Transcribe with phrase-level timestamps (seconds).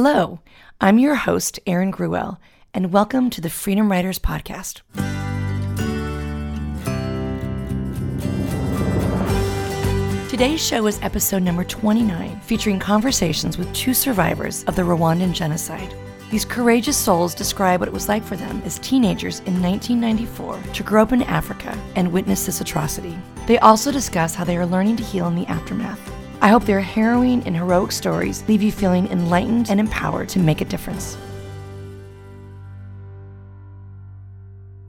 [0.00, 0.38] Hello,
[0.80, 2.38] I'm your host, Erin Gruwell,
[2.72, 4.82] and welcome to the Freedom Writers Podcast.
[10.30, 15.92] Today's show is episode number 29, featuring conversations with two survivors of the Rwandan genocide.
[16.30, 20.82] These courageous souls describe what it was like for them as teenagers in 1994 to
[20.84, 23.18] grow up in Africa and witness this atrocity.
[23.48, 26.17] They also discuss how they are learning to heal in the aftermath.
[26.40, 30.60] I hope their harrowing and heroic stories leave you feeling enlightened and empowered to make
[30.60, 31.16] a difference.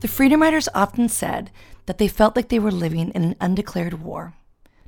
[0.02, 1.50] The Freedom Writers often said
[1.88, 4.36] that they felt like they were living in an undeclared war.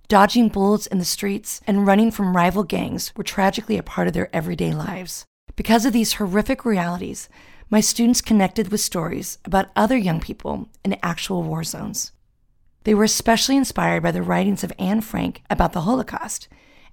[0.07, 4.13] Dodging bullets in the streets and running from rival gangs were tragically a part of
[4.13, 5.25] their everyday lives.
[5.55, 7.27] Because of these horrific realities,
[7.71, 12.11] my students connected with stories about other young people in actual war zones.
[12.83, 16.47] They were especially inspired by the writings of Anne Frank about the Holocaust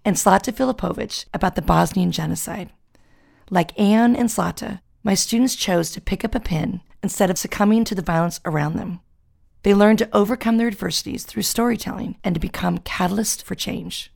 [0.04, 2.70] and Zlata Filipovic about the Bosnian genocide.
[3.50, 7.84] Like Anne and Zlata, my students chose to pick up a pen instead of succumbing
[7.84, 9.00] to the violence around them.
[9.62, 14.12] They learned to overcome their adversities through storytelling and to become catalysts for change.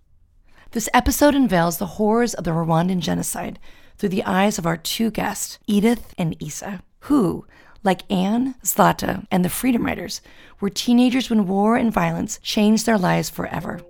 [0.73, 3.59] This episode unveils the horrors of the Rwandan genocide
[3.97, 7.47] through the eyes of our two guests, Edith and Isa, who,
[7.85, 10.21] like Anne, Zlata, and the Freedom Writers,
[10.61, 13.81] were teenagers when war and violence changed their lives forever.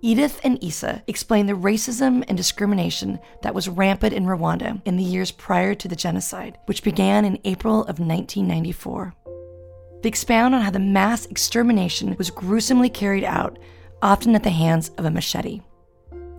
[0.00, 5.02] Edith and Isa explain the racism and discrimination that was rampant in Rwanda in the
[5.02, 9.12] years prior to the genocide, which began in April of 1994.
[10.02, 13.58] They expound on how the mass extermination was gruesomely carried out,
[14.00, 15.62] often at the hands of a machete.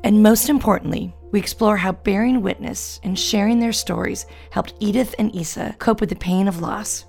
[0.06, 5.34] And most importantly, we explore how bearing witness and sharing their stories helped Edith and
[5.36, 7.06] Isa cope with the pain of loss.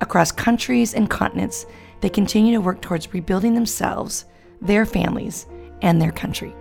[0.00, 1.66] Across countries and continents,
[2.00, 4.26] they continue to work towards rebuilding themselves,
[4.60, 5.46] their families,
[5.82, 6.54] and their country.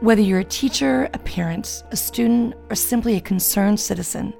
[0.00, 4.34] Whether you're a teacher, a parent, a student, or simply a concerned citizen,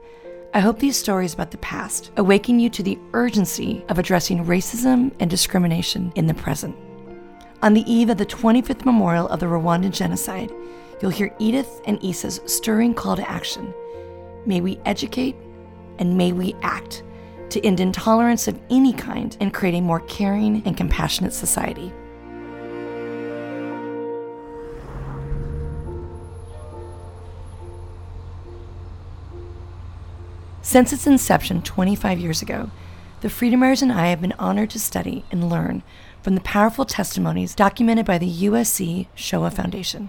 [0.54, 5.12] I hope these stories about the past awaken you to the urgency of addressing racism
[5.20, 6.76] and discrimination in the present.
[7.62, 10.50] On the eve of the 25th memorial of the Rwandan genocide,
[11.02, 13.74] you'll hear Edith and Isa's stirring call to action.
[14.46, 15.36] May we educate
[15.98, 17.02] and may we act
[17.50, 21.92] to end intolerance of any kind and create a more caring and compassionate society.
[30.62, 32.70] Since its inception 25 years ago,
[33.20, 35.82] the Freedom Writers and I have been honored to study and learn
[36.22, 40.08] from the powerful testimonies documented by the USC Shoah Foundation.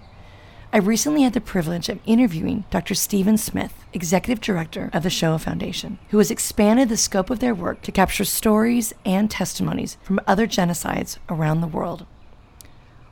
[0.76, 2.96] I recently had the privilege of interviewing Dr.
[2.96, 7.54] Stephen Smith, Executive Director of the Shoah Foundation, who has expanded the scope of their
[7.54, 12.08] work to capture stories and testimonies from other genocides around the world.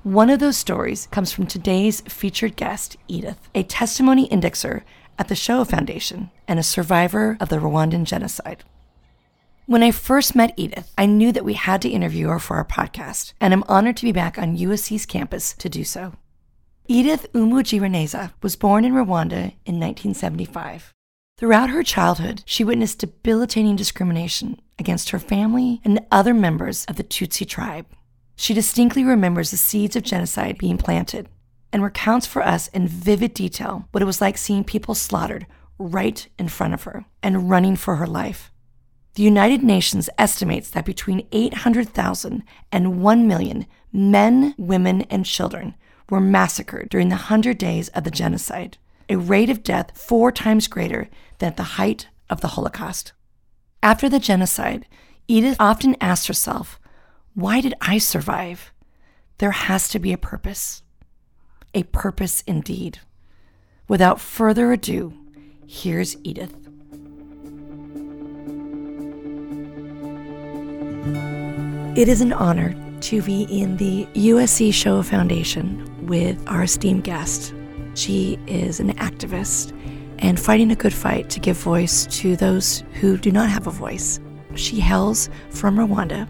[0.01, 4.81] One of those stories comes from today's featured guest, Edith, a testimony indexer
[5.19, 8.63] at the Shoah Foundation and a survivor of the Rwandan genocide.
[9.67, 12.65] When I first met Edith, I knew that we had to interview her for our
[12.65, 16.13] podcast, and I'm honored to be back on USC's campus to do so.
[16.87, 20.91] Edith Umugiraneza was born in Rwanda in 1975.
[21.37, 27.03] Throughout her childhood, she witnessed debilitating discrimination against her family and other members of the
[27.03, 27.85] Tutsi tribe.
[28.35, 31.29] She distinctly remembers the seeds of genocide being planted
[31.71, 35.45] and recounts for us in vivid detail what it was like seeing people slaughtered
[35.77, 38.51] right in front of her and running for her life.
[39.15, 45.75] The United Nations estimates that between 800,000 and 1 million men, women, and children
[46.11, 48.77] were massacred during the 100 days of the genocide,
[49.09, 53.13] a rate of death four times greater than at the height of the Holocaust.
[53.81, 54.85] After the genocide,
[55.27, 56.79] Edith often asked herself,
[57.33, 58.71] Why did I survive?
[59.39, 60.83] There has to be a purpose
[61.73, 62.99] a purpose indeed.
[63.87, 65.13] Without further ado,
[65.65, 66.53] here's Edith.
[71.97, 77.53] It is an honor to be in the USC Shoah Foundation with our esteemed guest.
[77.95, 79.73] She is an activist
[80.19, 83.71] and fighting a good fight to give voice to those who do not have a
[83.71, 84.19] voice.
[84.55, 86.27] She hails from Rwanda,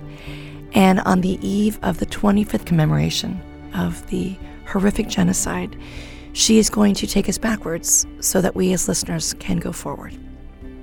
[0.73, 3.41] and on the eve of the 25th commemoration
[3.75, 5.75] of the horrific genocide,
[6.33, 10.17] she is going to take us backwards so that we as listeners can go forward.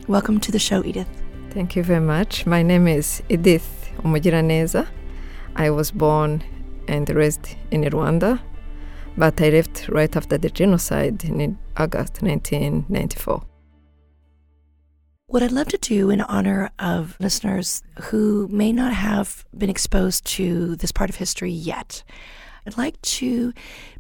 [0.07, 1.09] Welcome to the show, Edith.
[1.51, 2.45] Thank you very much.
[2.45, 4.87] My name is Edith Umugiraneza.
[5.59, 6.43] I was born
[6.89, 8.41] and raised in Rwanda,
[9.17, 13.43] but I left right after the genocide in August 1994.
[15.27, 20.25] What I'd love to do in honor of listeners who may not have been exposed
[20.37, 22.03] to this part of history yet
[22.69, 23.55] I'd like to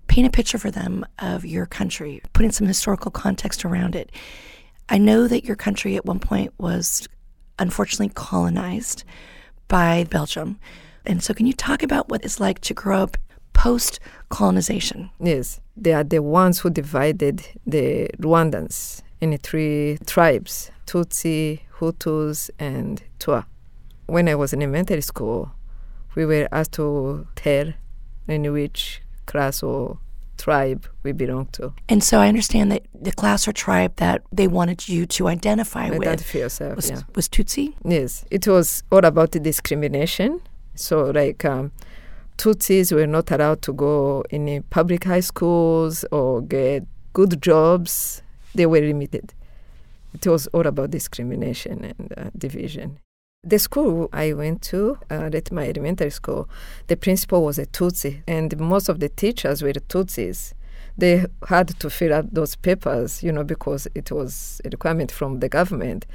[0.08, 4.12] paint a picture for them of your country, putting some historical context around it.
[4.90, 7.08] I know that your country at one point was
[7.58, 9.04] unfortunately colonized
[9.68, 10.58] by Belgium.
[11.08, 13.16] And so, can you talk about what it's like to grow up
[13.54, 15.10] post colonization?
[15.18, 23.02] Yes, they are the ones who divided the Rwandans in three tribes Tutsi, Hutus, and
[23.18, 23.46] Twa.
[24.06, 25.50] When I was in elementary school,
[26.14, 27.72] we were asked to tell
[28.26, 29.98] in which class or
[30.38, 31.72] tribe we belong to.
[31.88, 35.86] And so I understand that the class or tribe that they wanted you to identify,
[35.86, 37.00] Identify with yourself, was, yeah.
[37.14, 37.74] was Tutsi.
[37.84, 40.40] Yes, it was all about the discrimination.
[40.78, 41.72] So, like, um,
[42.36, 48.22] Tutsis were not allowed to go in public high schools or get good jobs.
[48.54, 49.34] They were limited.
[50.14, 53.00] It was all about discrimination and uh, division.
[53.42, 56.48] The school I went to, uh, at my elementary school,
[56.86, 60.52] the principal was a Tutsi, and most of the teachers were Tutsis.
[60.96, 65.40] They had to fill out those papers, you know, because it was a requirement from
[65.40, 66.06] the government.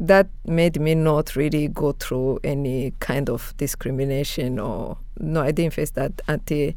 [0.00, 5.74] That made me not really go through any kind of discrimination or no, I didn't
[5.74, 6.72] face that until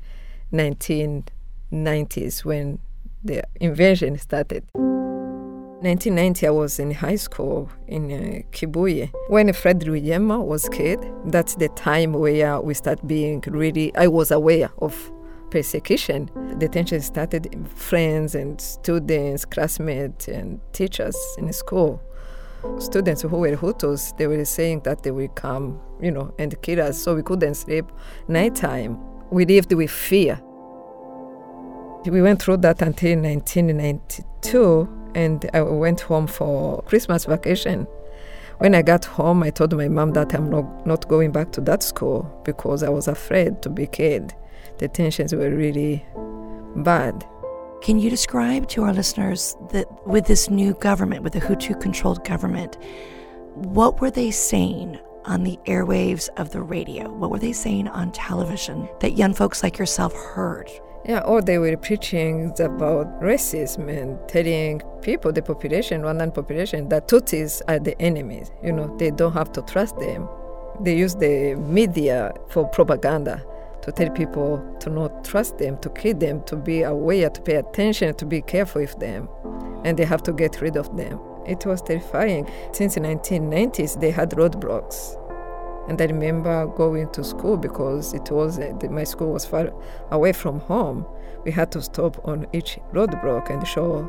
[0.52, 2.80] 1990s when
[3.24, 4.66] the invasion started.
[4.74, 9.12] 1990, I was in high school in uh, Kibuye.
[9.30, 14.30] When Fred Rwigema was killed, that's the time where we start being really, I was
[14.30, 15.12] aware of
[15.50, 16.30] persecution.
[16.60, 22.00] The tension started friends and students, classmates, and teachers in school.
[22.80, 26.82] Students who were Hutus, they were saying that they will come, you know, and kill
[26.82, 27.92] us, so we couldn't sleep
[28.28, 29.00] nighttime.
[29.32, 30.40] We lived with fear.
[32.06, 37.88] We went through that until 1992, and I went home for Christmas vacation.
[38.58, 41.62] When I got home, I told my mom that I'm not, not going back to
[41.62, 44.36] that school because I was afraid to be killed.
[44.78, 46.06] The tensions were really
[46.76, 47.26] bad.
[47.82, 52.24] Can you describe to our listeners that with this new government, with the Hutu controlled
[52.24, 52.78] government,
[53.56, 57.10] what were they saying on the airwaves of the radio?
[57.12, 60.70] What were they saying on television that young folks like yourself heard?
[61.06, 67.08] Yeah, or they were preaching about racism and telling people, the population, Rwandan population, that
[67.08, 68.52] Tutsis are the enemies.
[68.64, 70.30] You know, they don't have to trust them.
[70.82, 73.44] They use the media for propaganda
[73.82, 77.56] to tell people to not trust them, to kill them, to be aware, to pay
[77.56, 79.28] attention, to be careful with them.
[79.84, 81.20] And they have to get rid of them.
[81.48, 82.50] It was terrifying.
[82.72, 85.18] Since the 1990s, they had roadblocks.
[85.90, 89.74] And I remember going to school because it was uh, my school was far
[90.12, 91.06] away from home.
[91.44, 94.08] We had to stop on each roadblock and show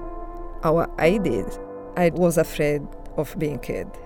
[0.62, 1.58] our IDs.
[1.96, 2.82] I was afraid
[3.16, 3.98] of being killed.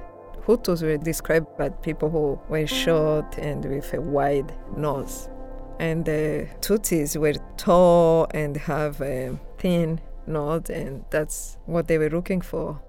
[0.47, 5.29] Hutus were described as people who were short and with a wide nose.
[5.79, 12.11] And the Tutsis were tall and have a thin nose, and that's what they were
[12.11, 12.81] looking for.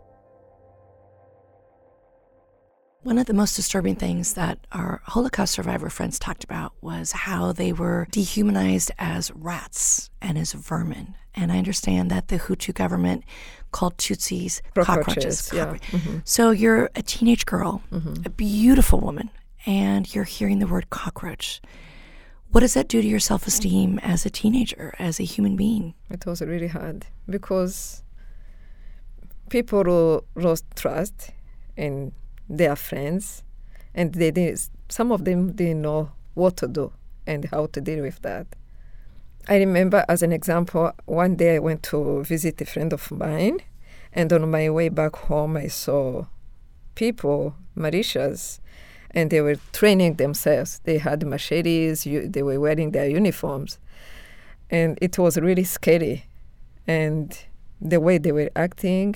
[3.04, 7.54] One of the most disturbing things that our Holocaust survivor friends talked about was how
[7.54, 11.16] they were dehumanized as rats and as vermin.
[11.34, 13.24] And I understand that the Hutu government
[13.72, 15.50] called Tutsis cockroaches.
[15.50, 15.66] Cockroaches, yeah.
[15.66, 16.18] Cockro- mm-hmm.
[16.26, 18.24] So you're a teenage girl, mm-hmm.
[18.26, 19.30] a beautiful woman,
[19.66, 21.62] and you're hearing the word cockroach.
[22.52, 25.94] What does that do to your self esteem as a teenager, as a human being?
[26.10, 28.04] It was really hard because
[29.50, 31.32] people lost trust
[31.76, 32.14] in
[32.50, 33.44] their friends,
[33.94, 36.94] and they did, some of them didn't know what to do
[37.26, 38.48] and how to deal with that.
[39.50, 43.60] I remember, as an example, one day I went to visit a friend of mine,
[44.14, 46.26] and on my way back home, I saw
[46.96, 48.60] people, militias,
[49.18, 50.80] and they were training themselves.
[50.84, 53.80] They had machetes, you, they were wearing their uniforms,
[54.70, 56.26] and it was really scary.
[56.86, 57.36] And
[57.82, 59.16] the way they were acting,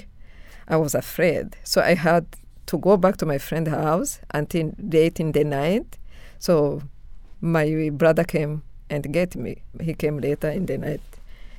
[0.67, 1.55] I was afraid.
[1.63, 2.25] So I had
[2.65, 5.99] to go back to my friend's house until late in the night.
[6.39, 6.81] So
[7.39, 9.61] my brother came and get me.
[9.79, 11.01] He came later in the night.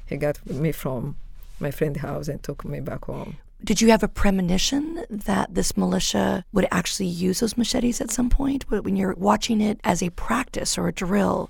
[0.05, 1.15] He got me from
[1.61, 3.37] my friend's house and took me back home.
[3.65, 8.29] Did you have a premonition that this militia would actually use those machetes at some
[8.29, 8.69] point?
[8.69, 11.49] When you're watching it as a practice or a drill,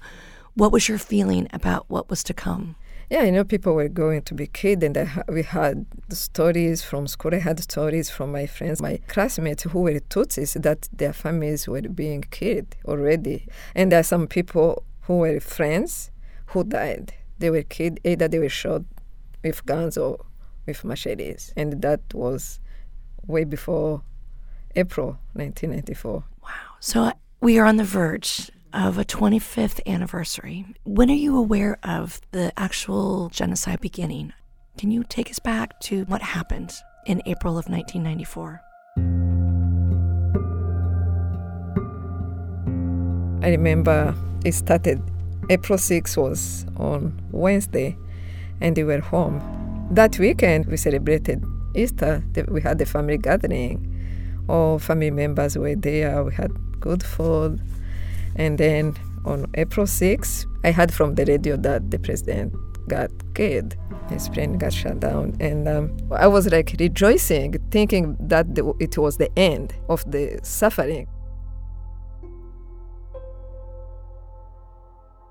[0.52, 2.76] what was your feeling about what was to come?
[3.08, 7.34] Yeah, I know people were going to be killed, and we had stories from school.
[7.34, 11.80] I had stories from my friends, my classmates who were Tutsis, that their families were
[11.80, 13.46] being killed already.
[13.74, 16.10] And there are some people who were friends
[16.46, 17.14] who died.
[17.38, 18.82] They were killed, either they were shot
[19.42, 20.18] with guns or
[20.66, 21.52] with machetes.
[21.56, 22.60] And that was
[23.26, 24.02] way before
[24.76, 26.24] April 1994.
[26.42, 26.50] Wow.
[26.80, 30.64] So uh, we are on the verge of a 25th anniversary.
[30.84, 34.32] When are you aware of the actual genocide beginning?
[34.78, 36.72] Can you take us back to what happened
[37.06, 38.60] in April of 1994?
[43.44, 44.14] I remember
[44.44, 45.02] it started,
[45.50, 47.96] April 6 was on Wednesday,
[48.60, 49.61] and we were home.
[49.92, 51.44] That weekend, we celebrated
[51.74, 52.24] Easter.
[52.48, 53.76] We had a family gathering.
[54.48, 56.24] All family members were there.
[56.24, 57.60] We had good food.
[58.36, 58.96] And then
[59.26, 62.54] on April 6, I heard from the radio that the president
[62.88, 63.76] got killed.
[64.08, 65.36] His plane got shut down.
[65.40, 70.40] And um, I was like rejoicing, thinking that the, it was the end of the
[70.42, 71.06] suffering.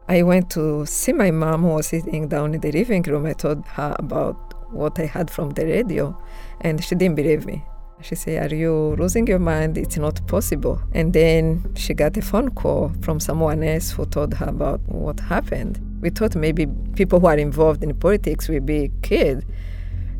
[0.07, 3.25] I went to see my mom who was sitting down in the living room.
[3.25, 6.17] I told her about what I had from the radio,
[6.61, 7.63] and she didn't believe me.
[8.01, 9.77] She said, Are you losing your mind?
[9.77, 10.81] It's not possible.
[10.93, 15.19] And then she got a phone call from someone else who told her about what
[15.19, 15.79] happened.
[16.01, 19.45] We thought maybe people who are involved in politics will be killed,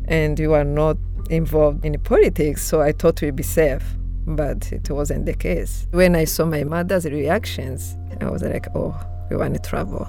[0.06, 0.96] and you are not
[1.28, 3.82] involved in politics, so I thought we'd be safe.
[4.26, 5.88] But it wasn't the case.
[5.90, 8.94] When I saw my mother's reactions, I was like, Oh,
[9.30, 10.08] we in trouble.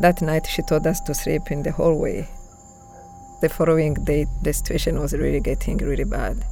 [0.00, 2.28] That night, she told us to sleep in the hallway.
[3.40, 6.44] The following day, the situation was really getting really bad.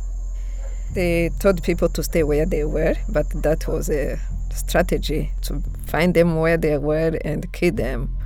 [0.95, 4.19] They told people to stay where they were, but that was a
[4.55, 8.17] strategy to find them where they were and kill them.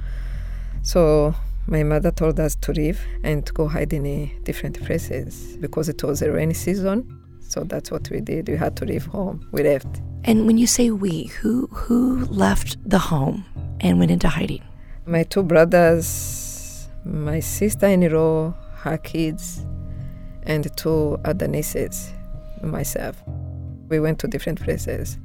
[0.82, 1.34] So
[1.66, 6.02] my mother told us to leave and to go hide in different places because it
[6.02, 7.18] was a rainy season.
[7.40, 8.48] So that's what we did.
[8.48, 9.48] We had to leave home.
[9.52, 10.00] We left.
[10.24, 13.44] And when you say we, who who left the home
[13.80, 14.62] and went into hiding?
[15.08, 19.64] My two brothers, my sister-in-law, her kids,
[20.42, 22.12] and two other nieces,
[22.62, 23.16] myself.
[23.88, 25.16] We went to different places.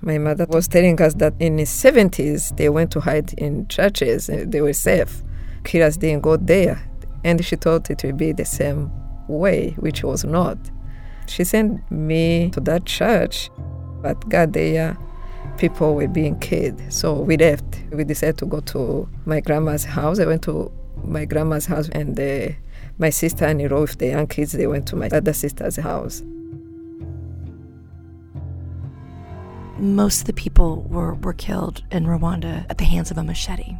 [0.00, 4.30] My mother was telling us that in the 70s they went to hide in churches
[4.30, 5.22] and they were safe.
[5.62, 6.82] Killers didn't go there.
[7.22, 8.90] And she thought it would be the same
[9.28, 10.56] way, which was not.
[11.26, 13.50] She sent me to that church
[14.00, 14.96] but got there,
[15.58, 16.80] people were being killed.
[16.90, 17.64] So we left.
[17.90, 20.18] We decided to go to my grandma's house.
[20.18, 20.72] I went to
[21.04, 22.54] my grandma's house, and uh,
[22.98, 26.22] my sister and law with the young kids, they went to my other sister's house.
[29.78, 33.76] Most of the people were, were killed in Rwanda at the hands of a machete.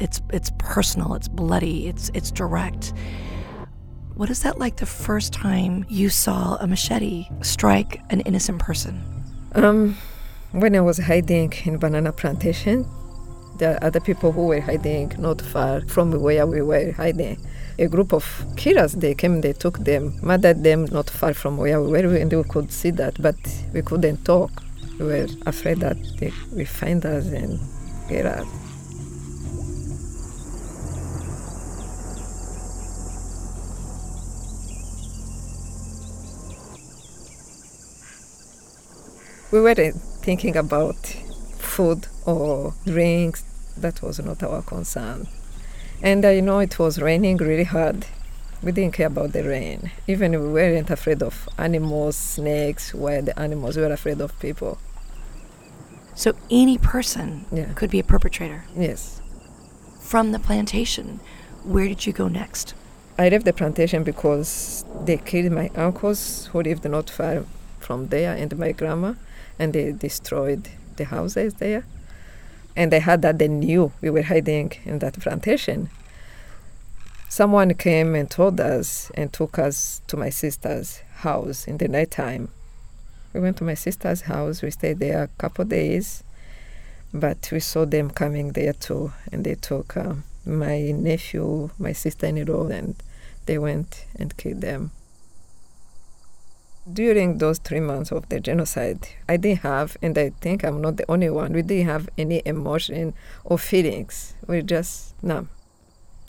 [0.00, 2.94] It's, it's personal, it's bloody, it's, it's direct.
[4.14, 9.02] What is that like the first time you saw a machete strike an innocent person?
[9.54, 9.96] Um,
[10.54, 12.86] when I was hiding in banana plantation,
[13.58, 17.38] there are other people who were hiding not far from where we were hiding.
[17.80, 18.24] A group of
[18.56, 22.32] killers, they came, they took them, murdered them not far from where we were, and
[22.32, 23.34] we could see that, but
[23.72, 24.50] we couldn't talk.
[25.00, 27.58] We were afraid that they will find us and
[28.08, 28.46] get us.
[39.50, 39.94] we weren't
[40.24, 40.96] thinking about
[41.58, 43.44] food or drinks.
[43.76, 45.26] That was not our concern.
[46.02, 48.06] And I know it was raining really hard.
[48.62, 49.90] We didn't care about the rain.
[50.06, 54.78] Even we weren't afraid of animals, snakes, where the animals, we were afraid of people.
[56.14, 57.72] So any person Yeah.
[57.74, 58.64] could be a perpetrator.
[58.76, 59.20] Yes.
[60.00, 61.20] From the plantation,
[61.64, 62.74] where did you go next?
[63.18, 67.44] I left the plantation because they killed my uncles who lived not far
[67.78, 69.14] from there and my grandma,
[69.58, 71.84] and they destroyed the houses there.
[72.76, 75.90] And they had that they knew we were hiding in that plantation.
[77.28, 82.48] Someone came and told us and took us to my sister's house in the nighttime.
[83.32, 84.62] We went to my sister's house.
[84.62, 86.22] We stayed there a couple days,
[87.12, 92.68] but we saw them coming there too, and they took um, my nephew, my sister-in-law,
[92.68, 92.94] and
[93.46, 94.92] they went and killed them.
[96.92, 100.98] During those three months of the genocide, I didn't have, and I think I'm not
[100.98, 104.34] the only one, we didn't have any emotion or feelings.
[104.46, 105.48] We just numb.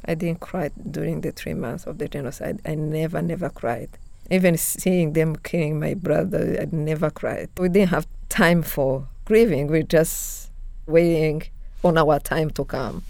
[0.06, 2.62] I didn't cry during the three months of the genocide.
[2.66, 3.90] I never, never cried.
[4.32, 7.50] Even seeing them killing my brother, I never cried.
[7.58, 9.68] We didn't have time for grieving.
[9.68, 10.52] We're just
[10.86, 11.44] waiting
[11.84, 13.04] on our time to come.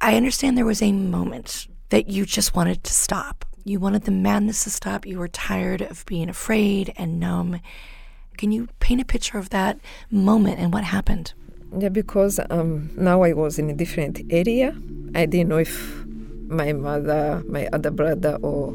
[0.00, 3.44] I understand there was a moment that you just wanted to stop.
[3.68, 5.04] You wanted the madness to stop.
[5.04, 7.60] You were tired of being afraid and numb.
[8.38, 9.78] Can you paint a picture of that
[10.10, 11.34] moment and what happened?
[11.76, 14.74] Yeah, because um, now I was in a different area.
[15.14, 16.02] I didn't know if
[16.46, 18.74] my mother, my other brother, or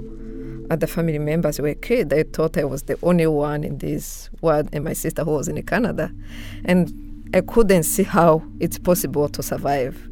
[0.70, 2.12] other family members were killed.
[2.12, 5.48] They thought I was the only one in this world, and my sister who was
[5.48, 6.12] in Canada.
[6.66, 10.08] And I couldn't see how it's possible to survive.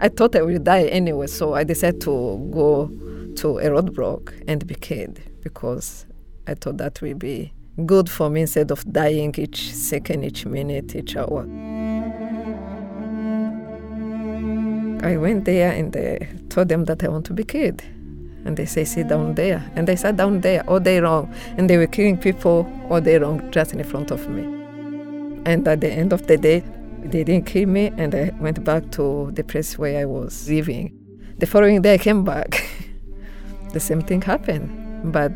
[0.00, 2.90] I thought I would die anyway, so I decided to go
[3.36, 6.06] to a roadblock and be killed because
[6.46, 7.52] I thought that would be
[7.86, 11.46] good for me instead of dying each second, each minute, each hour.
[15.02, 17.82] I went there and I told them that I want to be killed.
[18.44, 19.70] And they say, sit down there.
[19.74, 21.32] And I sat down there all day long.
[21.56, 24.42] And they were killing people all day long just in front of me.
[25.44, 26.62] And at the end of the day,
[27.02, 27.92] they didn't kill me.
[27.96, 30.96] And I went back to the place where I was living.
[31.38, 32.62] The following day, I came back.
[33.72, 35.12] the same thing happened.
[35.12, 35.32] But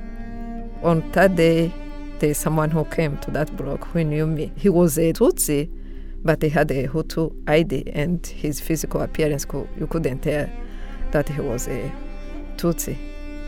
[0.83, 1.73] on that day,
[2.19, 4.53] there's someone who came to that block who knew me.
[4.57, 5.71] He was a Tutsi,
[6.23, 9.47] but he had a Hutu ID, and his physical appearance,
[9.79, 10.49] you couldn't tell
[11.11, 11.93] that he was a
[12.57, 12.97] Tutsi.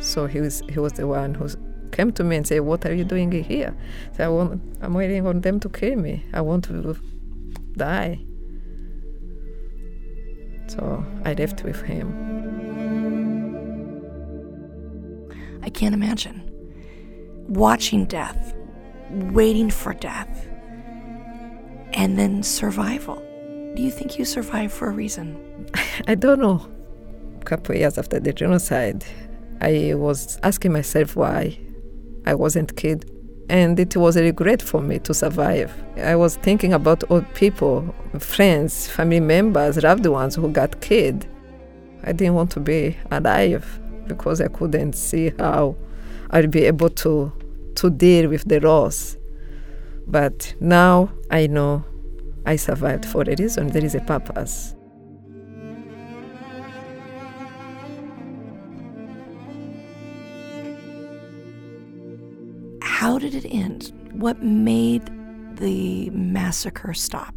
[0.00, 1.48] So he was, he was the one who
[1.92, 3.74] came to me and said, What are you doing here?
[4.16, 6.24] So I want, I'm waiting on them to kill me.
[6.32, 6.96] I want to
[7.76, 8.20] die.
[10.68, 12.75] So I left with him.
[15.66, 16.42] I can't imagine.
[17.48, 18.54] Watching death,
[19.10, 20.46] waiting for death,
[21.92, 23.16] and then survival.
[23.74, 25.68] Do you think you survived for a reason?
[26.08, 26.66] I don't know.
[27.40, 29.04] A couple of years after the genocide,
[29.60, 31.58] I was asking myself why
[32.24, 33.04] I wasn't killed.
[33.48, 35.72] And it was a regret for me to survive.
[35.96, 41.26] I was thinking about old people, friends, family members, loved ones who got killed.
[42.02, 45.76] I didn't want to be alive because I couldn't see how
[46.30, 47.32] I'd be able to,
[47.76, 49.16] to deal with the loss.
[50.06, 51.84] But now I know
[52.44, 54.76] I survived for a reason, there is a purpose.
[62.82, 63.92] How did it end?
[64.12, 65.10] What made
[65.56, 67.34] the massacre stop?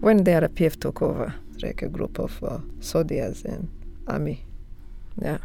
[0.00, 3.68] When the RPF took over, like a group of uh, soldiers and
[4.06, 4.44] army,
[5.20, 5.38] yeah,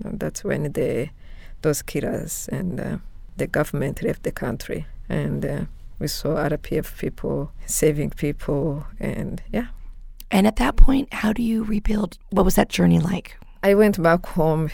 [0.00, 1.08] that's when the
[1.62, 2.98] those killers and uh,
[3.36, 5.64] the government left the country, and uh,
[5.98, 9.68] we saw RPF people saving people, and yeah.
[10.30, 12.18] And at that point, how do you rebuild?
[12.30, 13.36] What was that journey like?
[13.62, 14.70] I went back home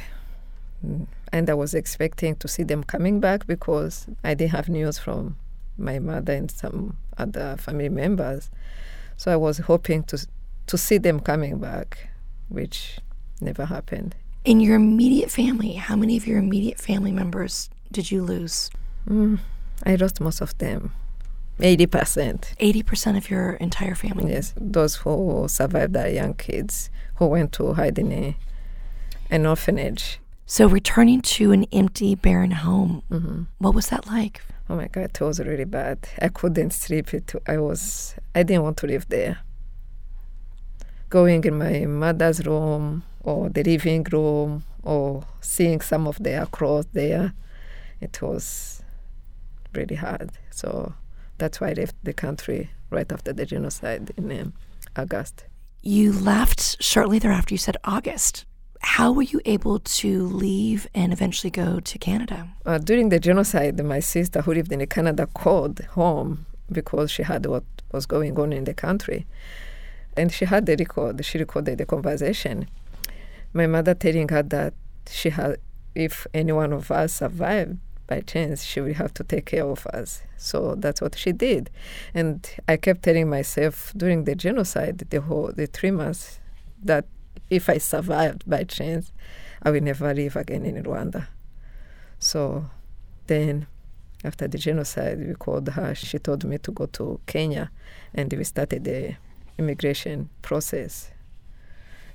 [1.33, 5.37] and I was expecting to see them coming back because I didn't have news from
[5.79, 8.51] my mother and some other family members.
[9.17, 10.27] So I was hoping to
[10.67, 12.11] to see them coming back,
[12.49, 13.01] which
[13.41, 14.15] never happened.
[14.43, 18.71] In your immediate family, how many of your immediate family members did you lose?
[19.07, 19.39] Mm,
[19.85, 20.95] I lost most of them.
[21.59, 22.57] 80%.
[22.57, 24.33] 80% of your entire family?
[24.33, 24.55] Yes.
[24.57, 28.37] Those who survived are young kids who went to hide in a,
[29.29, 30.21] an orphanage.
[30.47, 33.43] So returning to an empty, barren home, mm-hmm.
[33.59, 34.41] what was that like?
[34.71, 35.99] Oh my God, it was really bad.
[36.23, 37.13] I couldn't sleep.
[37.13, 39.41] It, I was, I didn't want to live there.
[41.11, 46.87] Going in my mother's room or the living room or seeing some of their clothes
[46.93, 47.33] there,
[48.01, 48.83] it was
[49.75, 50.31] really hard.
[50.51, 50.95] So
[51.39, 54.53] that's why I left the country right after the genocide in um,
[54.97, 55.45] August.
[55.83, 57.55] You left shortly thereafter.
[57.55, 58.45] You said August.
[58.83, 62.49] How were you able to leave and eventually go to Canada?
[62.65, 67.47] Uh, during the genocide, my sister who lived in Canada called home because she had
[67.47, 69.27] what was going on in the country.
[70.17, 72.69] And she had the record, she recorded the conversation.
[73.53, 74.75] My mother telling her that
[75.09, 75.59] she had,
[75.95, 79.87] if any one of us survived by chance, she would have to take care of
[79.89, 80.23] us.
[80.37, 81.71] So that's what she did.
[82.15, 86.41] And I kept telling myself during the genocide, the whole, the three months,
[86.83, 87.07] that
[87.49, 89.13] if I survived by chance,
[89.63, 91.27] I will never live again in Rwanda.
[92.19, 92.67] So
[93.27, 93.67] then,
[94.25, 95.95] after the genocide, we called her.
[95.95, 97.71] She told me to go to Kenya,
[98.15, 99.17] and we started the
[99.59, 101.11] immigration process.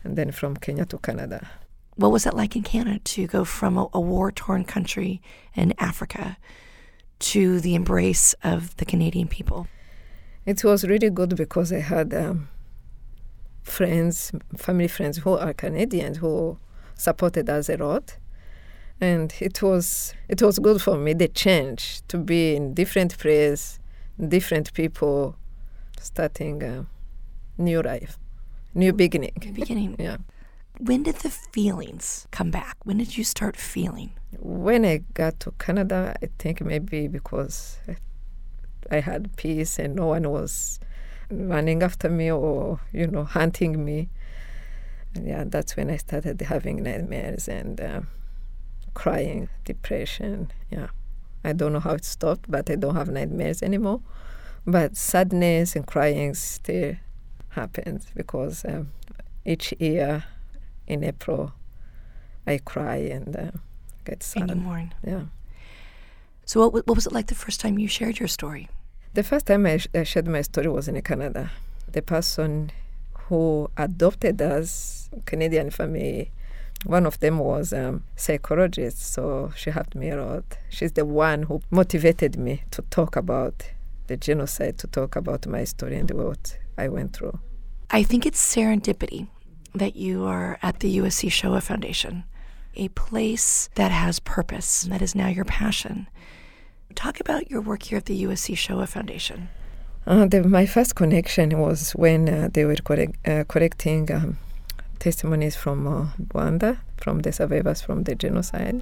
[0.06, 1.50] And then from Kenya to Canada.
[1.96, 5.22] What was it like in Canada to go from a, a war torn country
[5.56, 6.38] in Africa
[7.20, 9.68] to the embrace of the Canadian people?
[10.46, 12.50] It was really good because I had um,
[13.63, 16.60] friends, family friends who are Canadians who
[16.94, 18.18] supported us a lot.
[19.02, 23.80] And it was it was good for me the change to be in different place,
[24.20, 25.36] different people,
[26.00, 26.86] starting a
[27.58, 28.18] new life,
[28.75, 29.33] new beginning.
[29.43, 29.95] New beginning.
[29.99, 30.17] yeah.
[30.79, 32.77] When did the feelings come back?
[32.83, 34.11] When did you start feeling?
[34.38, 37.79] When I got to Canada, I think maybe because
[38.91, 40.79] I had peace and no one was
[41.31, 44.09] running after me or you know hunting me.
[45.15, 48.01] And yeah, that's when I started having nightmares and uh,
[48.93, 50.51] crying, depression.
[50.69, 50.88] Yeah.
[51.45, 54.01] I don't know how it stopped, but I don't have nightmares anymore.
[54.65, 56.95] But sadness and crying still
[57.56, 58.91] happens because um,
[59.46, 60.26] each year
[60.88, 61.54] in April,
[62.46, 63.52] I cry and uh,
[64.06, 64.52] get sad.
[64.52, 64.94] And mourn.
[65.06, 65.24] Yeah.
[66.46, 68.70] So, what, what was it like the first time you shared your story?
[69.13, 71.52] The first time I, sh- I shared my story was in Canada.
[71.91, 72.72] The person
[73.28, 76.32] who adopted us, Canadian family,
[76.84, 80.44] one of them was a um, psychologist, so she helped me a lot.
[80.70, 83.72] She's the one who motivated me to talk about
[84.08, 87.39] the genocide, to talk about my story and what I went through.
[87.89, 89.28] I think it's serendipity
[89.74, 92.24] that you are at the USC Shoah Foundation,
[92.76, 96.08] a place that has purpose, that is now your passion.
[96.96, 99.50] Talk about your work here at the USC Shoah Foundation.
[100.08, 104.38] Uh, the, my first connection was when uh, they were correct, uh, correcting um,
[105.00, 108.82] testimonies from uh, Rwanda, from the survivors from the genocide.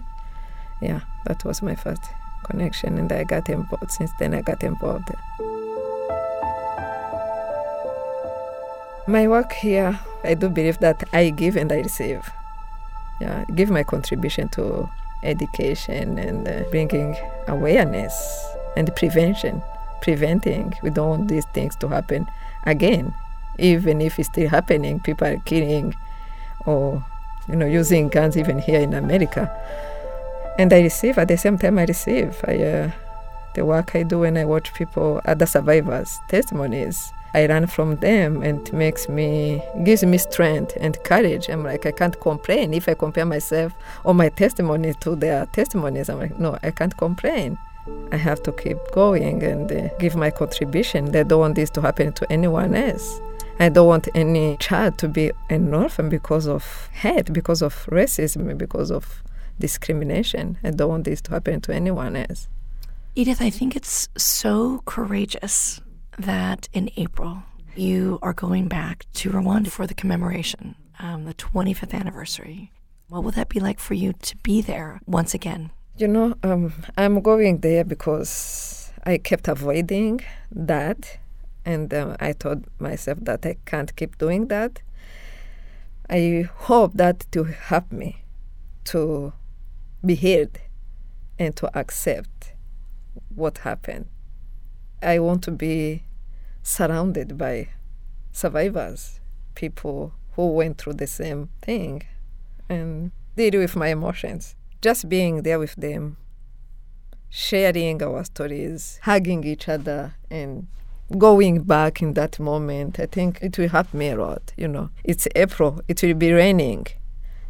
[0.81, 2.01] Yeah, that was my first
[2.43, 3.91] connection, and I got involved.
[3.91, 5.09] Since then, I got involved.
[9.07, 12.29] My work here, I do believe that I give and I receive.
[13.19, 14.89] Yeah, give my contribution to
[15.23, 18.13] education and uh, bringing awareness
[18.77, 19.61] and prevention,
[20.01, 20.73] preventing.
[20.81, 22.27] We don't want these things to happen
[22.65, 23.13] again.
[23.59, 25.95] Even if it's still happening, people are killing
[26.65, 27.03] or
[27.47, 29.51] you know using guns even here in America.
[30.57, 32.39] And I receive at the same time I receive.
[32.47, 32.91] I, uh,
[33.55, 38.43] the work I do and I watch people, other survivors' testimonies I learn from them
[38.43, 41.49] and it makes me gives me strength and courage.
[41.49, 46.09] I'm like I can't complain if I compare myself or my testimony to their testimonies.
[46.09, 47.57] I'm like no, I can't complain.
[48.11, 51.11] I have to keep going and uh, give my contribution.
[51.11, 53.19] They don't want this to happen to anyone else.
[53.59, 58.57] I don't want any child to be an orphan because of hate, because of racism,
[58.57, 59.23] because of
[59.63, 60.57] discrimination.
[60.61, 62.49] I don't want this to happen to anyone else.
[63.15, 65.79] Edith, I think it's so courageous
[66.17, 67.43] that in April
[67.75, 72.71] you are going back to Rwanda for the commemoration, um, the 25th anniversary.
[73.07, 75.71] What will that be like for you to be there once again?
[75.97, 80.19] You know, um, I'm going there because I kept avoiding
[80.51, 81.19] that.
[81.65, 84.81] And uh, I told myself that I can't keep doing that.
[86.09, 88.23] I hope that to help me
[88.91, 89.31] to
[90.05, 90.59] be heard
[91.39, 92.53] and to accept
[93.33, 94.07] what happened
[95.03, 96.03] I want to be
[96.61, 97.69] surrounded by
[98.31, 99.19] survivors,
[99.53, 102.03] people who went through the same thing,
[102.69, 104.55] and deal with my emotions.
[104.81, 106.17] Just being there with them,
[107.29, 110.67] sharing our stories, hugging each other, and
[111.17, 114.53] going back in that moment, I think it will help me a lot.
[114.55, 116.87] You know, it's April, it will be raining.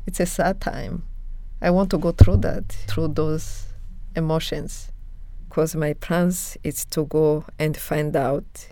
[0.08, 1.04] It's a sad time.
[1.63, 3.67] I want to go through that, through those
[4.17, 4.91] emotions
[5.47, 8.67] because my plans is to go and find out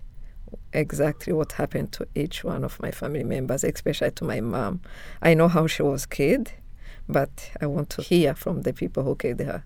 [0.73, 4.81] exactly what happened to each one of my family members, especially to my mom.
[5.21, 6.51] I know how she was killed,
[7.07, 9.63] but I want to hear from the people who killed her.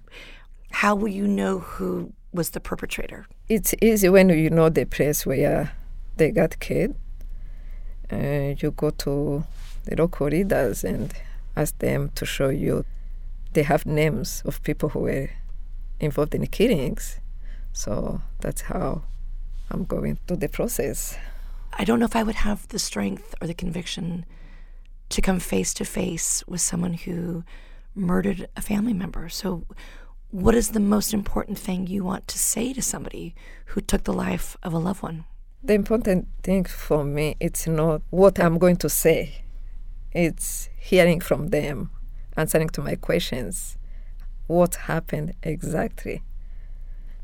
[0.69, 3.25] How will you know who was the perpetrator?
[3.49, 5.71] It's easy when you know the place where
[6.17, 6.95] they got killed.
[8.11, 9.43] Uh, you go to
[9.85, 11.11] the local leaders and
[11.55, 12.85] ask them to show you.
[13.55, 15.29] They have names of people who were
[15.99, 17.19] involved in the killings.
[17.71, 19.03] So that's how
[19.71, 21.17] I'm going through the process.
[21.73, 24.25] I don't know if I would have the strength or the conviction
[25.09, 27.43] to come face to face with someone who
[27.93, 29.29] murdered a family member.
[29.29, 29.65] So,
[30.31, 33.35] what is the most important thing you want to say to somebody
[33.67, 35.25] who took the life of a loved one?
[35.63, 39.43] The important thing for me it's not what I'm going to say.
[40.11, 41.91] It's hearing from them,
[42.37, 43.77] answering to my questions,
[44.47, 46.21] what happened exactly.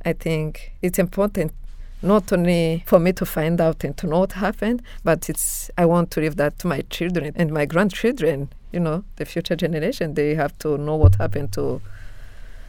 [0.04, 1.54] I think it's important
[2.02, 5.86] not only for me to find out and to know what happened, but it's I
[5.86, 8.50] want to leave that to my children and my grandchildren.
[8.72, 10.14] You know, the future generation.
[10.14, 11.82] They have to know what happened to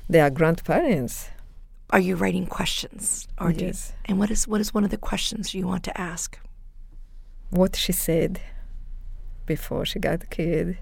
[0.08, 1.28] their grandparents.
[1.90, 3.28] Are you writing questions?
[3.38, 3.92] Or yes.
[3.92, 6.38] You, and what is what is one of the questions you want to ask?
[7.50, 8.40] What she said
[9.46, 10.76] before she got killed.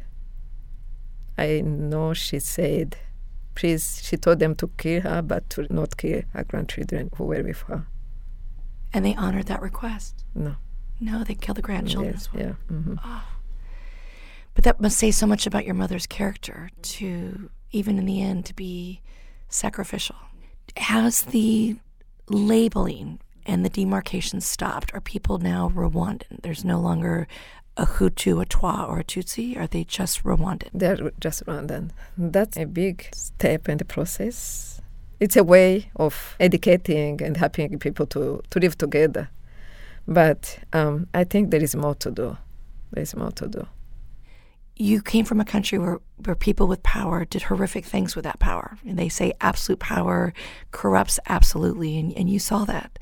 [1.40, 2.96] I know she said
[3.60, 7.42] please, she told them to kill her, but to not kill her grandchildren who were
[7.42, 7.86] with her.
[8.92, 10.24] And they honored that request?
[10.34, 10.56] No.
[11.00, 12.42] No, they killed the grandchildren yes, as well.
[12.42, 12.74] Yeah.
[12.74, 12.94] Mm-hmm.
[13.04, 13.22] Oh.
[14.54, 18.46] But that must say so much about your mother's character to, even in the end,
[18.46, 19.02] to be
[19.48, 20.16] sacrificial.
[20.76, 21.76] Has the
[22.28, 24.92] labeling and the demarcation stopped?
[24.94, 26.42] Are people now Rwandan?
[26.42, 27.28] There's no longer
[27.76, 29.56] a Hutu, a Twa, or a Tutsi?
[29.56, 30.68] Are they just Rwandan?
[30.74, 31.90] They're just Rwandan.
[32.16, 34.80] That's a big step in the process.
[35.18, 39.30] It's a way of educating and helping people to, to live together.
[40.06, 42.36] But um, I think there is more to do.
[42.92, 43.66] There is more to do.
[44.76, 48.38] You came from a country where, where people with power did horrific things with that
[48.38, 48.78] power.
[48.86, 50.32] And they say absolute power
[50.70, 52.98] corrupts absolutely, and, and you saw that.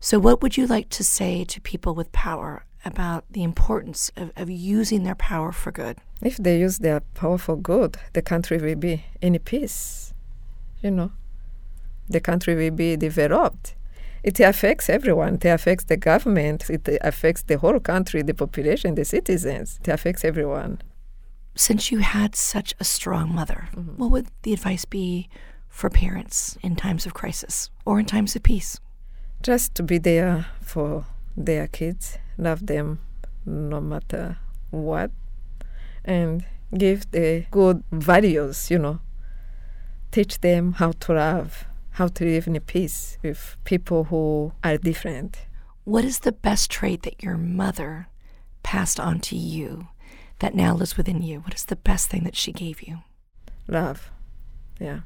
[0.00, 4.30] So, what would you like to say to people with power about the importance of,
[4.36, 5.98] of using their power for good?
[6.22, 10.14] If they use their power for good, the country will be in peace.
[10.82, 11.12] You know,
[12.08, 13.74] the country will be developed.
[14.22, 15.34] It affects everyone.
[15.34, 16.70] It affects the government.
[16.70, 19.78] It affects the whole country, the population, the citizens.
[19.82, 20.80] It affects everyone.
[21.56, 23.96] Since you had such a strong mother, mm-hmm.
[23.96, 25.28] what would the advice be
[25.68, 28.80] for parents in times of crisis or in times of peace?
[29.42, 31.04] Just to be there for
[31.36, 33.00] their kids, love them
[33.46, 34.38] no matter
[34.70, 35.10] what,
[36.04, 36.44] and
[36.76, 39.00] give the good values, you know.
[40.10, 45.46] Teach them how to love, how to live in peace with people who are different.
[45.84, 48.08] What is the best trait that your mother
[48.62, 49.88] passed on to you
[50.38, 51.40] that now lives within you?
[51.40, 53.02] What is the best thing that she gave you?
[53.68, 54.10] Love.
[54.78, 55.00] Yeah.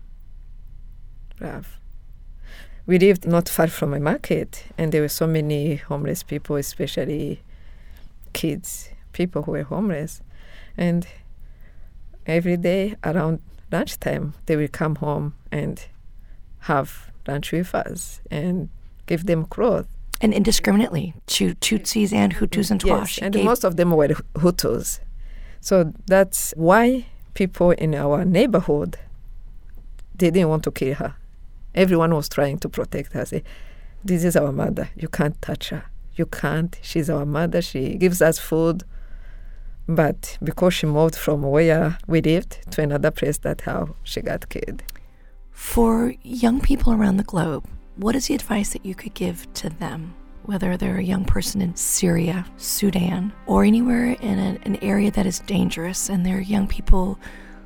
[1.40, 1.77] Love
[2.88, 7.42] we lived not far from a market, and there were so many homeless people, especially
[8.32, 10.22] kids, people who were homeless.
[10.74, 11.06] And
[12.26, 15.84] every day around lunchtime, they will come home and
[16.60, 18.70] have lunch with us and
[19.04, 19.86] give them clothes.
[20.22, 23.00] And indiscriminately to Tutsis and Hutus and Twa.
[23.00, 25.00] Yes, and most of them were Hutus.
[25.60, 28.96] So that's why people in our neighborhood
[30.16, 31.14] they didn't want to kill her.
[31.74, 33.24] Everyone was trying to protect her.
[33.24, 33.42] Say,
[34.04, 34.90] this is our mother.
[34.96, 35.84] You can't touch her.
[36.14, 36.78] You can't.
[36.82, 37.62] She's our mother.
[37.62, 38.84] She gives us food.
[39.88, 44.48] But because she moved from where we lived to another place, that's how she got
[44.48, 44.82] killed.
[45.50, 49.70] For young people around the globe, what is the advice that you could give to
[49.70, 50.14] them?
[50.44, 55.26] Whether they're a young person in Syria, Sudan, or anywhere in a, an area that
[55.26, 57.18] is dangerous and they're young people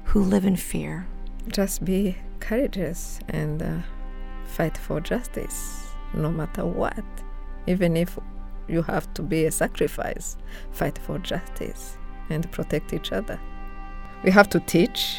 [0.04, 1.06] who live in fear?
[1.48, 3.78] Just be courageous and uh,
[4.44, 7.04] fight for justice no matter what.
[7.66, 8.18] Even if
[8.68, 10.36] you have to be a sacrifice,
[10.72, 11.96] fight for justice
[12.28, 13.40] and protect each other.
[14.24, 15.18] We have to teach,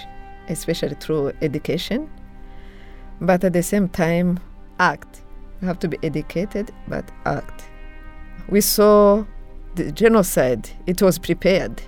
[0.49, 2.09] especially through education,
[3.21, 4.39] but at the same time,
[4.79, 5.21] act.
[5.61, 7.69] We have to be educated, but act.
[8.49, 9.25] We saw
[9.75, 11.81] the genocide, it was prepared.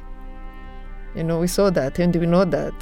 [1.15, 2.73] You know, we saw that and we know that,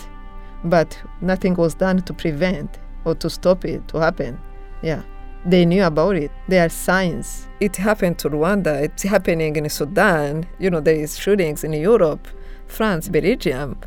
[0.64, 4.40] but nothing was done to prevent or to stop it to happen.
[4.82, 5.04] Yeah.
[5.46, 6.32] They knew about it.
[6.48, 7.48] There are signs.
[7.60, 8.82] It happened to Rwanda.
[8.82, 10.48] It's happening in Sudan.
[10.58, 12.28] You know, there is shootings in Europe,
[12.68, 13.78] France, Belgium.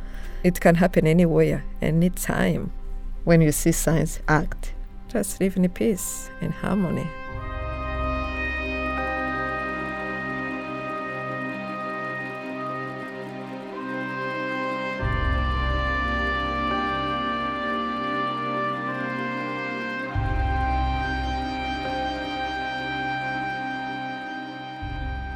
[0.45, 2.73] It can happen anywhere, anytime.
[3.25, 4.75] When you see signs, act.
[5.09, 7.07] Just live in peace and harmony.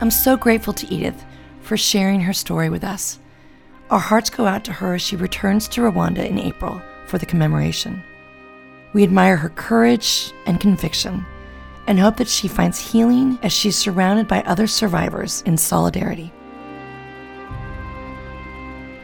[0.00, 1.22] I'm so grateful to Edith
[1.60, 3.18] for sharing her story with us.
[3.90, 7.26] Our hearts go out to her as she returns to Rwanda in April for the
[7.26, 8.02] commemoration.
[8.94, 11.26] We admire her courage and conviction
[11.86, 16.32] and hope that she finds healing as she's surrounded by other survivors in solidarity.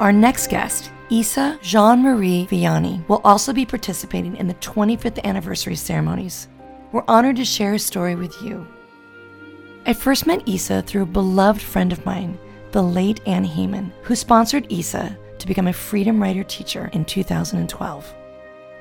[0.00, 5.76] Our next guest, Isa Jean Marie Vianney, will also be participating in the 25th anniversary
[5.76, 6.48] ceremonies.
[6.92, 8.66] We're honored to share his story with you
[9.88, 12.36] I first met Isa through a beloved friend of mine,
[12.72, 18.14] the late Anne Heyman, who sponsored Isa to become a Freedom Writer teacher in 2012.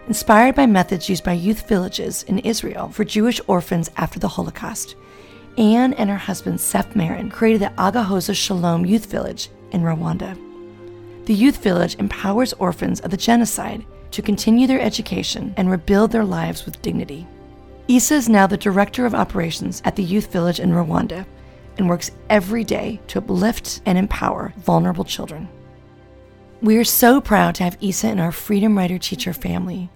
[0.07, 4.95] Inspired by methods used by youth villages in Israel for Jewish orphans after the Holocaust,
[5.59, 10.35] Anne and her husband Seth Merrin created the Agahozo Shalom Youth Village in Rwanda.
[11.27, 16.25] The youth village empowers orphans of the genocide to continue their education and rebuild their
[16.25, 17.27] lives with dignity.
[17.87, 21.23] Isa is now the Director of Operations at the Youth Village in Rwanda
[21.77, 25.47] and works every day to uplift and empower vulnerable children.
[26.63, 29.91] We are so proud to have Isa in our Freedom Writer Teacher family.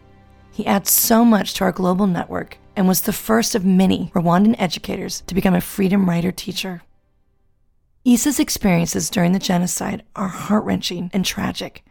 [0.51, 4.55] He adds so much to our global network and was the first of many Rwandan
[4.59, 6.83] educators to become a Freedom Writer Teacher.
[8.05, 11.83] Isa's experiences during the genocide are heart wrenching and tragic,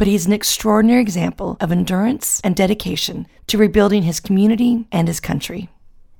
[0.00, 5.20] but he's an extraordinary example of endurance and dedication to rebuilding his community and his
[5.20, 5.68] country.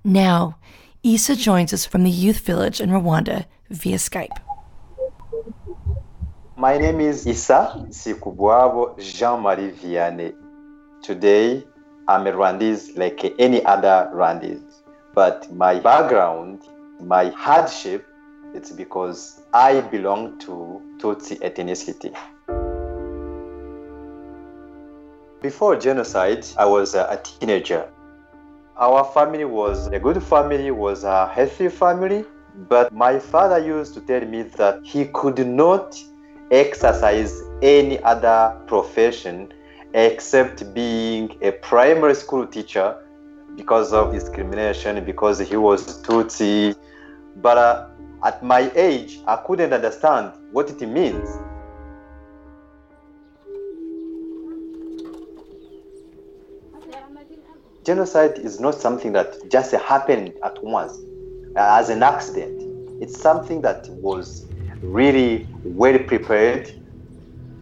[0.05, 0.59] Now,
[1.03, 4.37] Isa joins us from the youth village in Rwanda via Skype.
[6.59, 10.35] My name is Issa Sikubwabo Jean-Marie Vianney.
[11.03, 11.65] Today,
[12.07, 14.83] I'm a Rwandese like any other Rwandese.
[15.15, 16.65] But my background,
[17.01, 18.07] my hardship,
[18.53, 22.15] it's because I belong to Tutsi ethnicity.
[25.43, 27.89] Before genocide, I was a teenager.
[28.77, 32.27] Our family was a good family, was a healthy family,
[32.69, 35.99] but my father used to tell me that he could not
[36.51, 39.51] exercise any other profession
[39.95, 42.95] except being a primary school teacher
[43.57, 46.77] because of discrimination, because he was Tutsi.
[47.37, 47.89] But uh,
[48.25, 51.31] at my age, I couldn't understand what it means.
[57.87, 60.93] Genocide is not something that just happened at once
[61.57, 62.53] uh, as an accident.
[63.01, 64.47] It's something that was
[64.83, 66.69] really well prepared.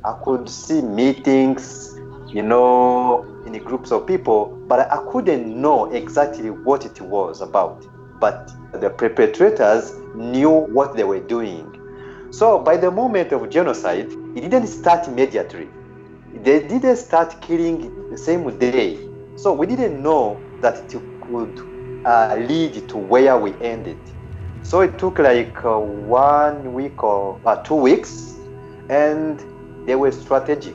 [0.05, 1.95] I could see meetings,
[2.33, 7.85] you know, in groups of people, but I couldn't know exactly what it was about.
[8.21, 8.51] But
[8.81, 11.73] the perpetrators knew what they were doing.
[12.33, 15.69] So by the moment of genocide, it didn't start immediately.
[16.35, 19.08] They didn't start killing the same day.
[19.39, 21.61] So we didn't know that it could
[22.05, 23.97] uh, lead to where we ended.
[24.65, 28.35] So it took like uh, one week or uh, two weeks,
[28.91, 29.39] and
[29.87, 30.75] they were strategic.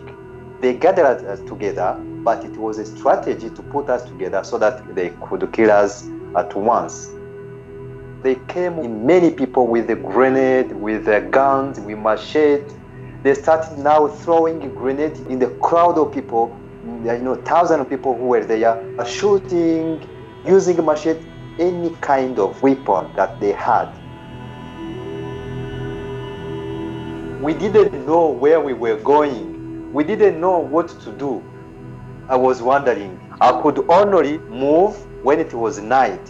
[0.61, 4.95] They gathered us together, but it was a strategy to put us together so that
[4.95, 7.09] they could kill us at once.
[8.23, 12.63] They came in many people with a grenade, with a guns, with machete.
[13.23, 17.89] They started now throwing a grenade in the crowd of people, you know, thousands of
[17.89, 20.07] people who were there, shooting,
[20.45, 21.25] using machete,
[21.59, 23.87] any kind of weapon that they had.
[27.41, 29.93] We didn't know where we were going.
[29.93, 31.43] We didn't know what to do.
[32.29, 33.19] I was wondering.
[33.41, 36.21] I could only move when it was night.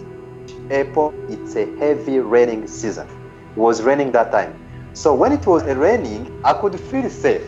[0.70, 3.08] April, it's a heavy raining season.
[3.52, 4.60] It was raining that time.
[4.94, 7.48] So when it was raining, I could feel safe.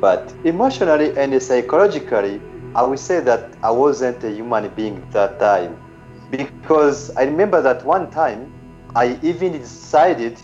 [0.00, 2.40] But emotionally and psychologically,
[2.74, 5.76] I would say that I wasn't a human being that time.
[6.30, 8.52] Because I remember that one time,
[8.96, 10.38] I even decided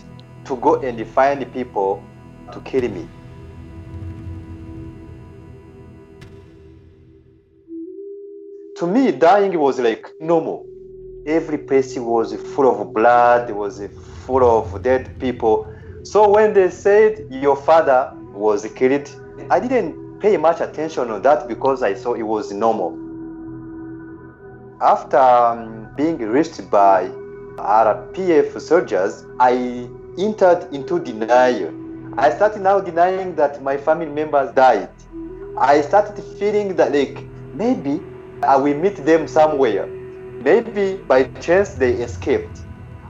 [0.45, 2.03] to go and find people
[2.51, 3.07] to kill me.
[8.77, 10.65] To me, dying was like normal.
[11.27, 13.81] Every place was full of blood, it was
[14.25, 15.67] full of dead people.
[16.03, 19.07] So when they said your father was killed,
[19.49, 22.97] I didn't pay much attention on that because I saw it was normal.
[24.81, 27.07] After um, being reached by
[27.57, 31.73] RPF soldiers, I entered into denial.
[32.17, 34.89] I started now denying that my family members died.
[35.57, 37.23] I started feeling that like
[37.53, 38.01] maybe
[38.43, 39.85] I will meet them somewhere.
[39.87, 42.61] Maybe by chance they escaped.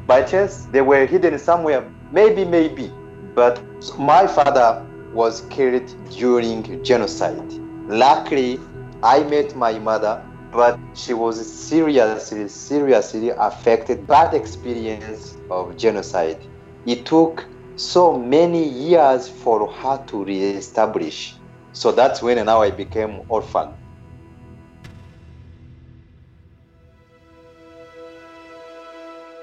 [0.07, 1.89] By chance they were hidden somewhere.
[2.11, 2.91] Maybe, maybe.
[3.33, 3.61] But
[3.97, 7.51] my father was killed during genocide.
[7.87, 8.59] Luckily,
[9.03, 16.39] I met my mother, but she was seriously, seriously affected the experience of genocide.
[16.85, 17.45] It took
[17.75, 21.35] so many years for her to reestablish.
[21.73, 23.69] So that's when now I became orphan.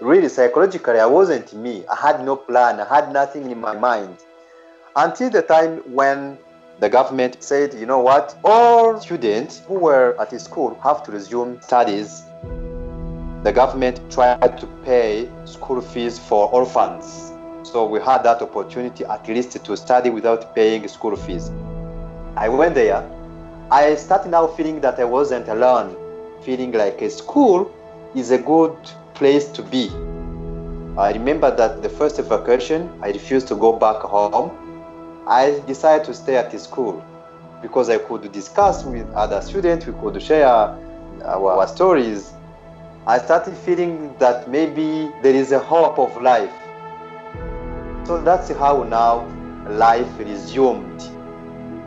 [0.00, 1.84] Really, psychologically, I wasn't me.
[1.90, 2.78] I had no plan.
[2.78, 4.18] I had nothing in my mind.
[4.96, 6.38] Until the time when
[6.80, 11.12] the government said, you know what, all students who were at the school have to
[11.12, 12.22] resume studies.
[13.42, 17.32] The government tried to pay school fees for orphans.
[17.62, 21.50] So we had that opportunity at least to study without paying school fees.
[22.36, 23.04] I went there.
[23.70, 25.96] I started now feeling that I wasn't alone,
[26.42, 27.70] feeling like a school
[28.14, 28.76] is a good
[29.14, 29.90] place to be.
[30.96, 34.67] I remember that the first vacation, I refused to go back home.
[35.28, 37.04] I decided to stay at the school
[37.60, 40.78] because I could discuss with other students, we could share our,
[41.22, 42.32] our stories.
[43.06, 46.52] I started feeling that maybe there is a hope of life.
[48.06, 49.26] So that's how now
[49.68, 51.02] life resumed.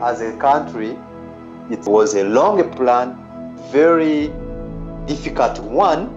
[0.03, 0.95] As a country,
[1.71, 3.17] it was a long plan,
[3.71, 4.31] very
[5.07, 6.13] difficult one,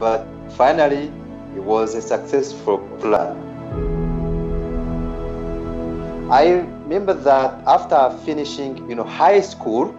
[0.00, 0.26] but
[0.56, 1.12] finally
[1.54, 3.45] it was a successful plan.
[6.30, 9.94] I remember that after finishing, you know, high school,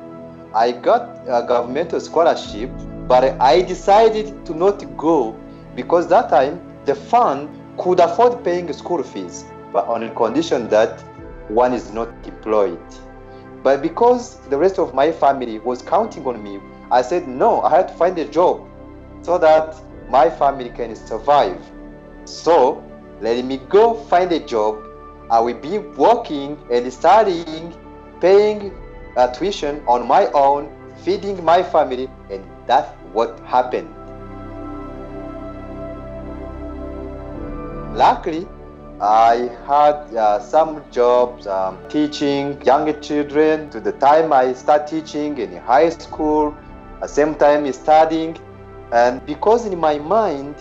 [0.54, 2.70] I got a governmental scholarship,
[3.08, 5.40] but I decided to not go
[5.76, 11.00] because that time the fund could afford paying school fees, but on the condition that
[11.48, 12.82] one is not employed.
[13.64, 16.60] But because the rest of my family was counting on me,
[16.92, 18.68] I said, no, I had to find a job
[19.22, 19.76] so that
[20.10, 21.62] my family can survive.
[22.26, 22.84] So
[23.22, 24.84] let me go find a job.
[25.30, 27.76] I will be working and studying,
[28.22, 28.72] paying
[29.18, 30.72] uh, tuition on my own,
[31.04, 33.94] feeding my family, and that's what happened.
[37.96, 38.48] Luckily,
[39.02, 45.38] I had uh, some jobs um, teaching younger children to the time I start teaching
[45.38, 46.56] in high school,
[46.96, 48.38] at the same time studying.
[48.92, 50.56] And because in my mind,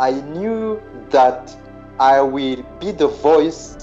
[0.00, 1.54] I knew that
[1.98, 3.76] I will be the voice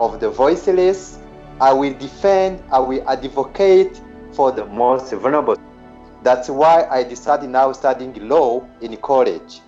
[0.00, 1.18] of the voiceless,
[1.60, 4.00] I will defend, I will advocate
[4.32, 5.56] for the most vulnerable.
[6.22, 9.60] That's why I decided now studying law in college.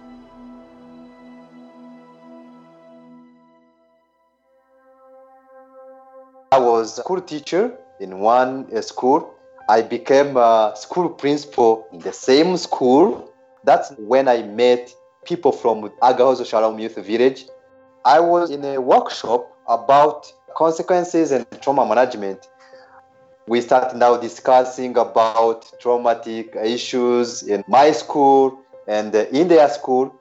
[6.52, 9.34] I was a school teacher in one uh, school.
[9.68, 13.30] I became a school principal in the same school.
[13.64, 14.92] That's when I met
[15.24, 17.46] people from Agahozo Shalom Youth Village.
[18.04, 22.48] I was in a workshop about consequences and trauma management.
[23.46, 30.14] We start now discussing about traumatic issues in my school and in their school.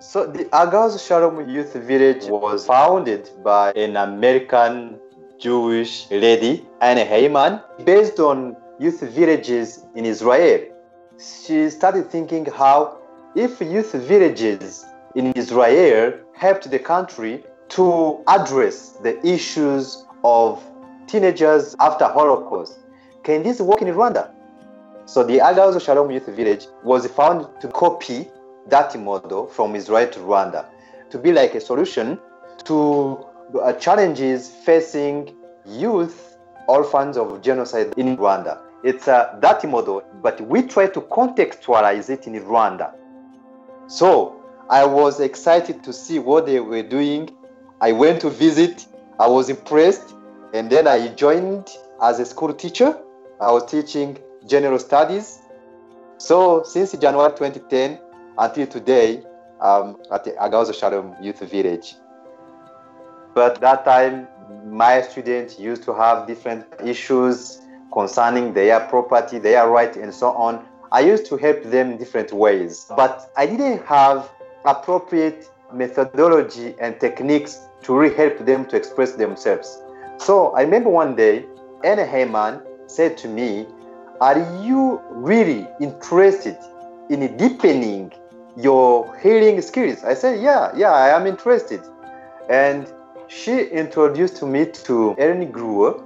[0.00, 4.98] So the Agahozo Shalom Youth Village was founded by an American
[5.38, 10.60] Jewish lady, Anne Heyman, based on youth villages in Israel.
[11.18, 12.98] She started thinking how
[13.34, 14.84] if youth villages
[15.14, 20.62] in Israel helped the country to address the issues of
[21.06, 22.80] teenagers after Holocaust,
[23.22, 24.30] can this work in Rwanda?
[25.06, 28.28] So the Agahozo Shalom Youth Village was found to copy
[28.68, 30.66] that model from Israel to Rwanda
[31.10, 32.18] to be like a solution
[32.64, 33.26] to
[33.60, 35.34] uh, challenges facing
[35.66, 36.36] youth
[36.68, 38.60] orphans of genocide in Rwanda.
[38.84, 42.94] It's a dirty model, but we try to contextualize it in Rwanda.
[43.88, 44.40] So
[44.70, 47.30] I was excited to see what they were doing.
[47.82, 48.86] I went to visit,
[49.18, 50.14] I was impressed,
[50.52, 51.70] and then I joined
[52.02, 52.94] as a school teacher.
[53.40, 55.38] I was teaching general studies.
[56.18, 57.98] So since January 2010
[58.36, 59.24] until today,
[59.62, 61.94] um, at the Agahozo Shalom Youth Village.
[63.34, 64.28] But that time,
[64.66, 67.62] my students used to have different issues
[67.92, 70.66] concerning their property, their right, and so on.
[70.92, 74.30] I used to help them in different ways, but I didn't have
[74.64, 79.82] appropriate methodology and techniques to really help them to express themselves.
[80.18, 81.46] So I remember one day,
[81.84, 83.66] Anne Heyman said to me,
[84.20, 86.58] Are you really interested
[87.08, 88.12] in deepening
[88.56, 90.04] your healing skills?
[90.04, 91.80] I said, Yeah, yeah, I am interested.
[92.48, 92.92] And
[93.28, 96.02] she introduced me to Erin Gruwell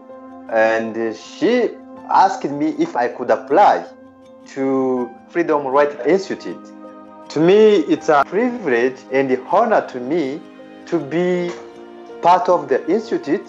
[0.52, 1.70] and she
[2.10, 3.86] asked me if I could apply
[4.48, 6.70] to Freedom Right Institute.
[7.30, 10.40] To me, it's a privilege and an honor to me
[10.86, 11.50] to be
[12.24, 13.46] part of the institute,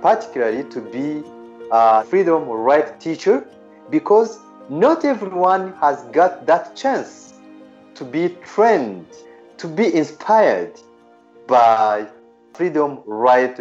[0.00, 1.22] particularly to be
[1.70, 3.46] a Freedom Right teacher,
[3.90, 4.38] because
[4.70, 7.34] not everyone has got that chance
[7.94, 9.04] to be trained,
[9.58, 10.80] to be inspired
[11.46, 12.06] by
[12.54, 13.58] Freedom Right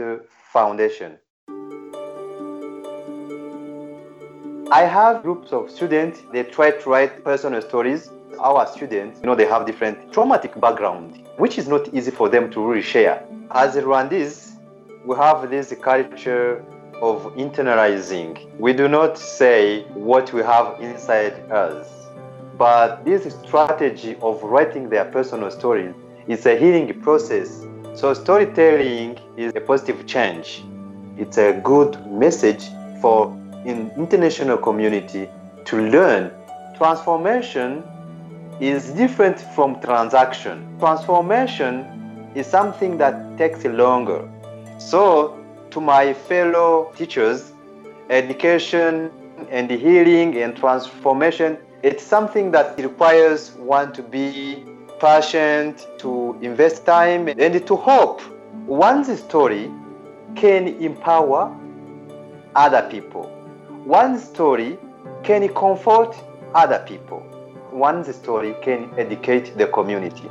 [0.54, 1.18] Foundation.
[4.72, 8.10] I have groups of students, they try to write personal stories.
[8.42, 12.50] Our students, you know, they have different traumatic background, which is not easy for them
[12.52, 13.22] to really share.
[13.52, 14.54] As Rwandese,
[15.06, 16.64] we have this culture
[17.02, 18.58] of internalizing.
[18.58, 21.90] We do not say what we have inside us.
[22.58, 25.94] But this strategy of writing their personal stories
[26.30, 27.66] is a healing process.
[27.94, 30.64] So storytelling is a positive change.
[31.18, 32.70] It's a good message
[33.02, 35.28] for in international community
[35.66, 36.32] to learn
[36.78, 37.84] transformation
[38.60, 40.68] is different from transaction.
[40.80, 44.30] Transformation is something that takes longer.
[44.78, 45.38] So,
[45.72, 47.54] to my fellow teachers,
[48.10, 49.12] education
[49.50, 54.66] and healing and transformation, it's something that requires one to be
[55.00, 58.22] patient, to invest time, and to hope.
[58.66, 59.72] One's story
[60.36, 61.56] can empower
[62.56, 63.24] other people.
[63.86, 64.78] One story
[65.24, 66.16] can comfort
[66.54, 67.26] other people.
[67.72, 70.30] One story can educate the community.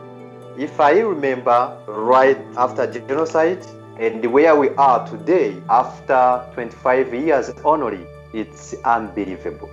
[0.58, 3.64] If I remember right after genocide
[3.98, 9.70] and the where we are today, after 25 years only, it's unbelievable.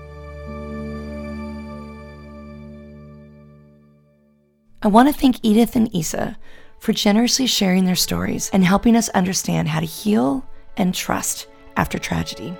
[4.83, 6.37] I want to thank Edith and Isa
[6.79, 10.45] for generously sharing their stories and helping us understand how to heal
[10.77, 11.47] and trust
[11.77, 12.55] after tragedy.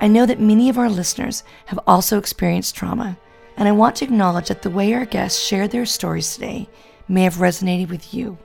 [0.00, 3.16] I know that many of our listeners have also experienced trauma,
[3.56, 6.68] and I want to acknowledge that the way our guests shared their stories today
[7.08, 8.38] may have resonated with you.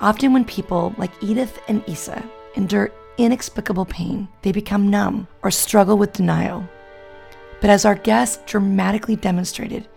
[0.00, 2.22] Often, when people like Edith and Isa
[2.54, 6.68] endure inexplicable pain, they become numb or struggle with denial.
[7.60, 9.88] But as our guests dramatically demonstrated,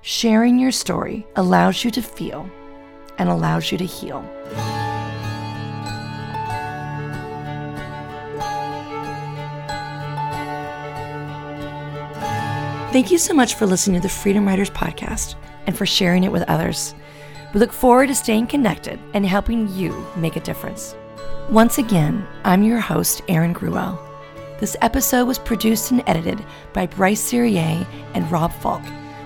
[0.00, 2.48] sharing your story allows you to feel
[3.18, 4.24] and allows you to heal.
[12.92, 15.36] Thank you so much for listening to the Freedom Writers podcast
[15.66, 16.94] and for sharing it with others.
[17.54, 20.94] We look forward to staying connected and helping you make a difference.
[21.48, 23.98] Once again, I'm your host, Erin Gruwell.
[24.60, 28.82] This episode was produced and edited by Bryce Syrier and Rob Falk,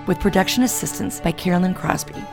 [0.07, 2.23] with production assistance by Carolyn Crosby.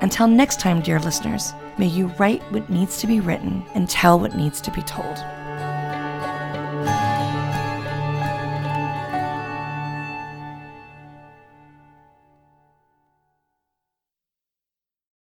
[0.00, 4.18] Until next time, dear listeners, may you write what needs to be written and tell
[4.18, 5.18] what needs to be told.